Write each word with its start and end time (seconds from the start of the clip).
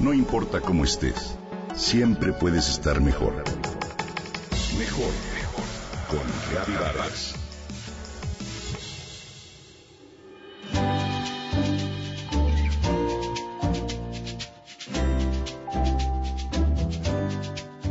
No 0.00 0.14
importa 0.14 0.62
cómo 0.62 0.84
estés, 0.84 1.36
siempre 1.74 2.32
puedes 2.32 2.70
estar 2.70 3.02
mejor. 3.02 3.34
Mejor, 4.78 5.12
mejor. 5.34 5.64
Con 6.08 6.20
Reavivadas. 6.50 7.34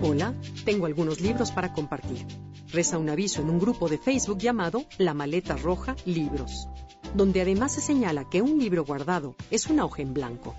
Hola, 0.02 0.34
tengo 0.66 0.88
algunos 0.88 1.22
libros 1.22 1.52
para 1.52 1.74
compartir. 1.74 2.26
Reza 2.72 2.98
un 2.98 3.10
aviso 3.12 3.44
en 3.44 3.52
un 3.52 3.60
grupo 3.60 3.88
de 3.88 4.00
Facebook 4.00 4.40
llamado 4.40 4.84
La 4.98 5.14
Maleta 5.14 5.58
Roja 5.58 5.96
Libros, 6.06 6.68
donde 7.14 7.42
además 7.42 7.74
se 7.74 7.82
señala 7.82 8.28
que 8.28 8.42
un 8.42 8.58
libro 8.58 8.84
guardado 8.84 9.36
es 9.52 9.68
una 9.68 9.86
hoja 9.86 10.02
en 10.02 10.16
blanco. 10.16 10.56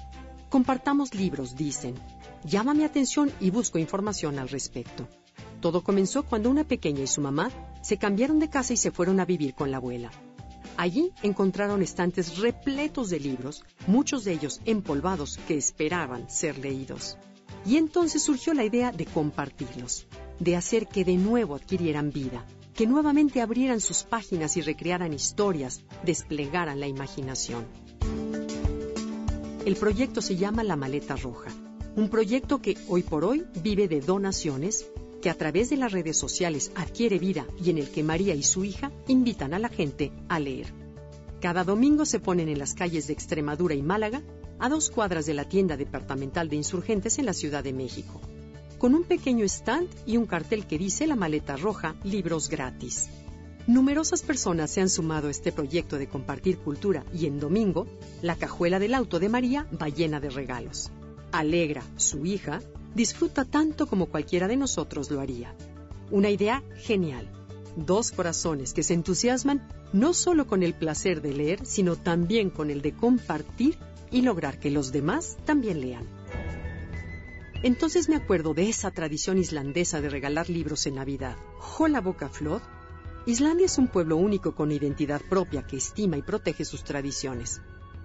Compartamos 0.51 1.15
libros, 1.15 1.55
dicen. 1.55 1.95
Llama 2.43 2.75
mi 2.75 2.83
atención 2.83 3.31
y 3.39 3.51
busco 3.51 3.79
información 3.79 4.37
al 4.41 4.49
respecto. 4.49 5.09
Todo 5.61 5.85
comenzó 5.85 6.25
cuando 6.25 6.51
una 6.51 6.65
pequeña 6.65 7.03
y 7.03 7.07
su 7.07 7.21
mamá 7.21 7.53
se 7.83 7.99
cambiaron 7.99 8.41
de 8.41 8.51
casa 8.51 8.73
y 8.73 8.77
se 8.77 8.91
fueron 8.91 9.21
a 9.21 9.25
vivir 9.25 9.55
con 9.55 9.71
la 9.71 9.77
abuela. 9.77 10.11
Allí 10.77 11.13
encontraron 11.23 11.83
estantes 11.83 12.39
repletos 12.39 13.11
de 13.11 13.21
libros, 13.21 13.63
muchos 13.87 14.25
de 14.25 14.33
ellos 14.33 14.61
empolvados 14.65 15.39
que 15.47 15.57
esperaban 15.57 16.29
ser 16.29 16.59
leídos. 16.59 17.17
Y 17.65 17.77
entonces 17.77 18.21
surgió 18.21 18.53
la 18.53 18.65
idea 18.65 18.91
de 18.91 19.07
compartirlos, 19.07 20.09
de 20.41 20.57
hacer 20.57 20.89
que 20.89 21.05
de 21.05 21.17
nuevo 21.17 21.55
adquirieran 21.55 22.11
vida, 22.11 22.45
que 22.75 22.89
nuevamente 22.89 23.41
abrieran 23.41 23.81
sus 23.81 24.03
páginas 24.03 24.57
y 24.57 24.63
recrearan 24.63 25.13
historias, 25.13 25.83
desplegaran 26.03 26.81
la 26.81 26.89
imaginación. 26.89 27.67
El 29.67 29.77
proyecto 29.77 30.23
se 30.23 30.37
llama 30.37 30.65
La 30.65 30.75
Maleta 30.75 31.17
Roja, 31.17 31.51
un 31.95 32.09
proyecto 32.09 32.63
que 32.63 32.79
hoy 32.89 33.03
por 33.03 33.27
hoy 33.27 33.45
vive 33.63 33.89
de 33.89 34.01
donaciones, 34.01 34.87
que 35.21 35.29
a 35.29 35.35
través 35.35 35.69
de 35.69 35.77
las 35.77 35.93
redes 35.93 36.17
sociales 36.17 36.73
adquiere 36.75 37.19
vida 37.19 37.47
y 37.63 37.69
en 37.69 37.77
el 37.77 37.91
que 37.91 38.03
María 38.03 38.35
y 38.35 38.43
su 38.43 38.65
hija 38.65 38.91
invitan 39.07 39.53
a 39.53 39.59
la 39.59 39.69
gente 39.69 40.13
a 40.31 40.41
leer. 40.41 40.73
Cada 41.43 41.63
domingo 41.63 42.07
se 42.07 42.21
ponen 42.21 42.49
en 42.49 42.59
las 42.59 42.73
calles 42.73 43.07
de 43.07 43.13
Extremadura 43.13 43.75
y 43.75 43.83
Málaga, 43.83 44.23
a 44.59 44.71
dos 44.71 44.89
cuadras 44.89 45.27
de 45.27 45.35
la 45.35 45.47
tienda 45.47 45.77
departamental 45.77 46.49
de 46.49 46.57
insurgentes 46.57 47.19
en 47.19 47.27
la 47.27 47.35
Ciudad 47.35 47.63
de 47.63 47.75
México, 47.75 48.19
con 48.79 48.95
un 48.95 49.05
pequeño 49.05 49.45
stand 49.45 49.91
y 50.07 50.17
un 50.17 50.25
cartel 50.25 50.67
que 50.67 50.79
dice 50.79 51.07
La 51.07 51.17
Maleta 51.17 51.59
Roja, 51.59 51.97
libros 52.03 52.49
gratis. 52.49 53.11
Numerosas 53.67 54.23
personas 54.23 54.71
se 54.71 54.81
han 54.81 54.89
sumado 54.89 55.29
a 55.29 55.31
este 55.31 55.53
proyecto 55.53 55.99
de 55.99 56.09
compartir 56.09 56.59
cultura 56.59 57.05
y 57.13 57.27
en 57.27 57.39
domingo, 57.39 57.87
la 58.23 58.37
cajuela 58.37 58.79
del 58.79 58.95
auto 58.95 59.21
de 59.21 59.29
María 59.29 59.67
va 59.81 59.89
llena 59.89 60.19
de 60.19 60.31
regalos. 60.31 60.91
Alegra, 61.31 61.83
su 61.97 62.25
hija, 62.25 62.61
disfruta 62.95 63.45
tanto 63.45 63.87
como 63.87 64.07
cualquiera 64.07 64.49
de 64.49 64.57
nosotros 64.57 65.11
lo 65.11 65.21
haría. 65.21 65.55
Una 66.11 66.31
idea 66.31 66.65
genial. 66.77 67.29
Dos 67.77 68.11
corazones 68.11 68.73
que 68.73 68.83
se 68.83 68.95
entusiasman 68.95 69.69
no 69.93 70.15
solo 70.15 70.47
con 70.47 70.63
el 70.63 70.75
placer 70.75 71.21
de 71.21 71.33
leer, 71.33 71.65
sino 71.65 71.97
también 71.97 72.51
con 72.51 72.71
el 72.71 72.83
de 72.83 72.93
compartir 72.93 73.79
y 74.11 74.23
lograr 74.23 74.59
que 74.59 74.71
los 74.71 74.91
demás 74.91 75.37
también 75.45 75.81
lean. 75.81 76.09
Entonces 77.63 78.09
me 78.09 78.17
acuerdo 78.17 78.55
de 78.55 78.69
esa 78.69 78.91
tradición 78.91 79.39
islandesa 79.39 80.01
de 80.01 80.09
regalar 80.09 80.49
libros 80.49 80.87
en 80.87 80.95
Navidad. 80.95 81.37
Hola 81.79 82.01
Boca 82.01 82.29
Flod 82.29 82.63
Islandia 83.27 83.67
es 83.67 83.77
un 83.77 83.89
pueblo 83.89 84.17
único 84.17 84.55
con 84.55 84.73
identidad 84.73 85.21
propia 85.21 85.67
que 85.67 85.77
estima 85.77 86.17
y 86.17 86.23
protege 86.23 86.65
sus 86.65 86.85
tradiciones. 86.85 87.61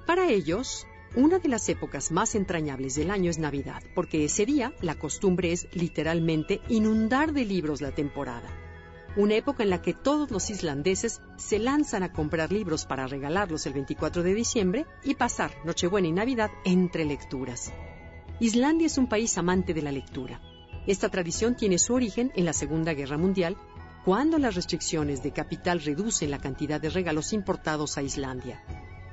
Para 0.06 0.30
ellos, 0.30 0.86
una 1.16 1.40
de 1.40 1.48
las 1.48 1.70
épocas 1.70 2.12
más 2.12 2.36
entrañables 2.36 2.96
del 2.96 3.10
año 3.10 3.32
es 3.32 3.40
Navidad, 3.40 3.82
porque 3.96 4.26
ese 4.26 4.46
día 4.46 4.74
la 4.82 4.96
costumbre 4.96 5.54
es 5.54 5.68
literalmente 5.74 6.60
inundar 6.68 7.32
de 7.32 7.46
libros 7.46 7.80
la 7.80 7.92
temporada. 7.92 8.50
Una 9.16 9.36
época 9.36 9.64
en 9.64 9.70
la 9.70 9.82
que 9.82 9.94
todos 9.94 10.30
los 10.30 10.50
islandeses 10.50 11.22
se 11.38 11.60
lanzan 11.60 12.04
a 12.04 12.12
comprar 12.12 12.52
libros 12.52 12.86
para 12.86 13.08
regalarlos 13.08 13.66
el 13.66 13.74
24 13.74 14.22
de 14.22 14.34
diciembre 14.34 14.86
y 15.06 15.16
pasar 15.16 15.52
Nochebuena 15.64 16.10
y 16.10 16.12
Navidad 16.12 16.52
entre 16.66 17.06
lecturas. 17.06 17.72
Islandia 18.42 18.88
es 18.88 18.98
un 18.98 19.08
país 19.08 19.38
amante 19.38 19.74
de 19.74 19.82
la 19.82 19.94
lectura. 19.94 20.42
Esta 20.86 21.08
tradición 21.08 21.56
tiene 21.56 21.80
su 21.80 21.94
origen 21.94 22.34
en 22.36 22.44
la 22.44 22.52
Segunda 22.52 22.94
Guerra 22.94 23.18
Mundial 23.18 23.56
cuando 24.06 24.38
las 24.38 24.54
restricciones 24.54 25.24
de 25.24 25.32
capital 25.32 25.82
reducen 25.82 26.30
la 26.30 26.38
cantidad 26.38 26.80
de 26.80 26.92
regalos 26.92 27.34
importados 27.34 27.98
a 27.98 28.04
Islandia. 28.04 28.64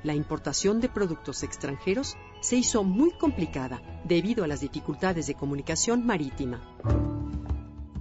La 0.03 0.13
importación 0.13 0.81
de 0.81 0.87
productos 0.87 1.41
extranjeros 1.41 2.15
se 2.41 2.57
hizo 2.57 2.83
muy 2.83 3.09
complicada 3.17 3.81
debido 4.03 4.43
a 4.43 4.47
las 4.47 4.61
dificultades 4.61 5.25
de 5.25 5.33
comunicación 5.33 6.05
marítima. 6.05 6.61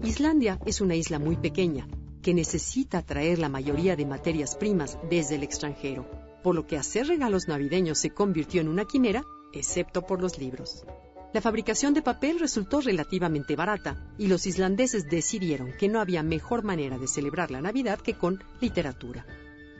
Islandia 0.04 0.58
es 0.66 0.82
una 0.82 0.94
isla 0.94 1.18
muy 1.18 1.36
pequeña 1.36 1.88
que 2.20 2.34
necesita 2.34 3.00
traer 3.00 3.38
la 3.38 3.48
mayoría 3.48 3.96
de 3.96 4.04
materias 4.04 4.54
primas 4.54 4.98
desde 5.08 5.36
el 5.36 5.44
extranjero, 5.44 6.06
por 6.42 6.54
lo 6.54 6.66
que 6.66 6.76
hacer 6.76 7.06
regalos 7.06 7.48
navideños 7.48 7.96
se 7.96 8.10
convirtió 8.10 8.60
en 8.60 8.68
una 8.68 8.84
quimera, 8.84 9.24
excepto 9.54 10.02
por 10.02 10.20
los 10.20 10.38
libros. 10.38 10.84
La 11.32 11.40
fabricación 11.40 11.94
de 11.94 12.02
papel 12.02 12.38
resultó 12.38 12.82
relativamente 12.82 13.56
barata 13.56 13.96
y 14.18 14.26
los 14.26 14.46
islandeses 14.46 15.08
decidieron 15.08 15.72
que 15.78 15.88
no 15.88 16.00
había 16.00 16.22
mejor 16.22 16.62
manera 16.62 16.98
de 16.98 17.08
celebrar 17.08 17.50
la 17.50 17.62
Navidad 17.62 18.00
que 18.00 18.14
con 18.14 18.44
literatura. 18.60 19.26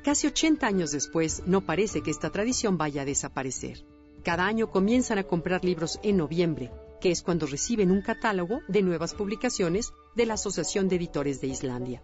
Casi 0.02 0.26
80 0.26 0.66
años 0.66 0.92
después, 0.92 1.42
no 1.46 1.60
parece 1.60 2.02
que 2.02 2.10
esta 2.10 2.30
tradición 2.30 2.78
vaya 2.78 3.02
a 3.02 3.04
desaparecer. 3.04 3.84
Cada 4.24 4.46
año 4.46 4.70
comienzan 4.70 5.18
a 5.18 5.24
comprar 5.24 5.62
libros 5.62 6.00
en 6.02 6.16
noviembre, 6.16 6.70
que 7.02 7.10
es 7.10 7.22
cuando 7.22 7.46
reciben 7.46 7.90
un 7.90 8.00
catálogo 8.00 8.60
de 8.69 8.82
nuevas 8.82 9.12
publicaciones 9.12 9.92
de 10.16 10.26
la 10.26 10.34
Asociación 10.34 10.88
de 10.88 10.96
Editores 10.96 11.40
de 11.40 11.48
Islandia. 11.48 12.02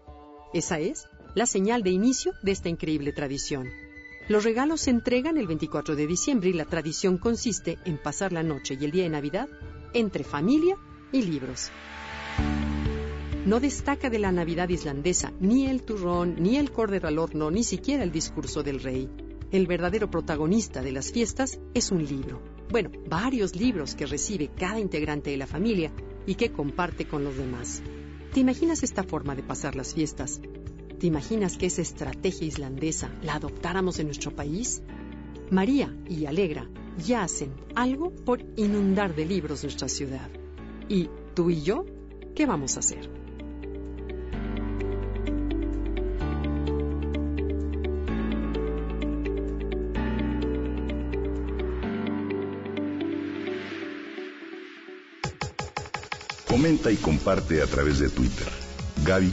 Esa 0.52 0.78
es 0.78 1.06
la 1.34 1.46
señal 1.46 1.82
de 1.82 1.90
inicio 1.90 2.32
de 2.42 2.52
esta 2.52 2.68
increíble 2.68 3.12
tradición. 3.12 3.68
Los 4.28 4.44
regalos 4.44 4.82
se 4.82 4.90
entregan 4.90 5.38
el 5.38 5.46
24 5.46 5.96
de 5.96 6.06
diciembre 6.06 6.50
y 6.50 6.52
la 6.52 6.66
tradición 6.66 7.16
consiste 7.16 7.78
en 7.86 7.96
pasar 7.96 8.30
la 8.30 8.42
noche 8.42 8.76
y 8.78 8.84
el 8.84 8.90
día 8.90 9.04
de 9.04 9.08
Navidad 9.08 9.48
entre 9.94 10.22
familia 10.22 10.76
y 11.12 11.22
libros. 11.22 11.70
No 13.46 13.58
destaca 13.58 14.10
de 14.10 14.18
la 14.18 14.30
Navidad 14.30 14.68
islandesa 14.68 15.32
ni 15.40 15.66
el 15.66 15.82
turrón, 15.82 16.36
ni 16.38 16.58
el 16.58 16.70
cordero 16.70 17.08
al 17.08 17.18
horno, 17.18 17.50
ni 17.50 17.64
siquiera 17.64 18.04
el 18.04 18.12
discurso 18.12 18.62
del 18.62 18.82
rey. 18.82 19.08
El 19.50 19.66
verdadero 19.66 20.10
protagonista 20.10 20.82
de 20.82 20.92
las 20.92 21.10
fiestas 21.10 21.58
es 21.72 21.90
un 21.90 22.04
libro. 22.04 22.42
Bueno, 22.68 22.90
varios 23.08 23.56
libros 23.56 23.94
que 23.94 24.04
recibe 24.04 24.50
cada 24.54 24.78
integrante 24.78 25.30
de 25.30 25.38
la 25.38 25.46
familia 25.46 25.90
y 26.26 26.34
que 26.34 26.52
comparte 26.52 27.08
con 27.08 27.24
los 27.24 27.34
demás. 27.38 27.82
¿Te 28.34 28.40
imaginas 28.40 28.82
esta 28.82 29.04
forma 29.04 29.34
de 29.34 29.42
pasar 29.42 29.74
las 29.74 29.94
fiestas? 29.94 30.42
¿Te 30.98 31.06
imaginas 31.06 31.56
que 31.56 31.66
esa 31.66 31.80
estrategia 31.80 32.48
islandesa 32.48 33.08
la 33.22 33.34
adoptáramos 33.34 34.00
en 34.00 34.06
nuestro 34.06 34.34
país? 34.34 34.82
María 35.48 35.94
y 36.08 36.26
Alegra 36.26 36.68
ya 37.06 37.22
hacen 37.22 37.52
algo 37.76 38.10
por 38.10 38.44
inundar 38.56 39.14
de 39.14 39.24
libros 39.24 39.62
nuestra 39.62 39.88
ciudad. 39.88 40.28
¿Y 40.88 41.08
tú 41.34 41.50
y 41.50 41.62
yo 41.62 41.86
qué 42.34 42.46
vamos 42.46 42.76
a 42.76 42.80
hacer? 42.80 43.08
Comenta 56.48 56.90
y 56.90 56.96
comparte 56.96 57.62
a 57.62 57.66
través 57.66 58.00
de 58.00 58.08
Twitter. 58.08 58.48
Gaby 59.06 59.32